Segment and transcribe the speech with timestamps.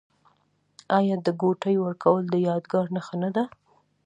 [0.97, 3.43] آیا د ګوتې ورکول د یادګار نښه نه ده؟